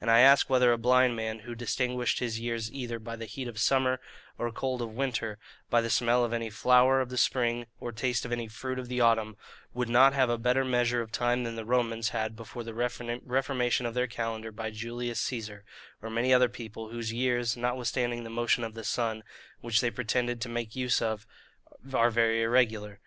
[0.00, 3.46] And I ask whether a blind man, who distinguished his years either by the heat
[3.48, 4.00] of summer,
[4.38, 5.36] or cold of winter;
[5.68, 8.88] by the smell of any flower of the spring, or taste of any fruit of
[8.88, 9.36] the autumn,
[9.74, 13.84] would not have a better measure of time than the Romans had before the reformation
[13.84, 15.66] of their calendar by Julius Caesar,
[16.00, 19.22] or many other people, whose years, notwithstanding the motion of the sun,
[19.60, 21.26] which they pretended to make use of,
[21.92, 23.00] are very irregular?